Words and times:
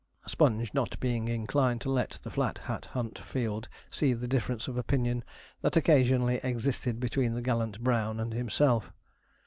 Sponge 0.25 0.73
not 0.73 0.99
being 0.99 1.27
inclined 1.27 1.79
to 1.81 1.91
let 1.91 2.17
the 2.23 2.31
Flat 2.31 2.57
Hat 2.57 2.85
Hunt 2.85 3.19
field 3.19 3.69
see 3.91 4.13
the 4.13 4.27
difference 4.27 4.67
of 4.67 4.75
opinion 4.75 5.23
that 5.61 5.77
occasionally 5.77 6.39
existed 6.43 6.99
between 6.99 7.35
the 7.35 7.41
gallant 7.43 7.79
brown 7.83 8.19
and 8.19 8.33
himself. 8.33 8.91